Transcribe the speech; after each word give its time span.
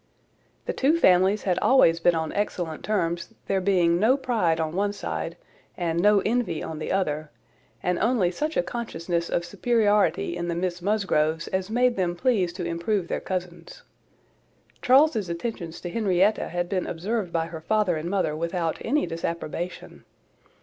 The 0.65 0.73
two 0.73 0.97
families 0.97 1.43
had 1.43 1.59
always 1.59 1.99
been 1.99 2.15
on 2.15 2.33
excellent 2.33 2.83
terms, 2.83 3.35
there 3.45 3.61
being 3.61 3.99
no 3.99 4.17
pride 4.17 4.59
on 4.59 4.75
one 4.75 4.93
side, 4.93 5.37
and 5.77 5.99
no 5.99 6.21
envy 6.25 6.63
on 6.63 6.79
the 6.79 6.91
other, 6.91 7.29
and 7.83 7.99
only 7.99 8.31
such 8.31 8.57
a 8.57 8.63
consciousness 8.63 9.29
of 9.29 9.45
superiority 9.45 10.35
in 10.35 10.47
the 10.47 10.55
Miss 10.55 10.81
Musgroves, 10.81 11.47
as 11.49 11.69
made 11.69 11.97
them 11.97 12.15
pleased 12.15 12.55
to 12.55 12.65
improve 12.65 13.09
their 13.09 13.19
cousins. 13.21 13.83
Charles's 14.81 15.29
attentions 15.29 15.79
to 15.81 15.89
Henrietta 15.91 16.47
had 16.47 16.67
been 16.67 16.87
observed 16.87 17.31
by 17.31 17.45
her 17.45 17.61
father 17.61 17.95
and 17.95 18.09
mother 18.09 18.35
without 18.35 18.79
any 18.81 19.05
disapprobation. 19.05 20.03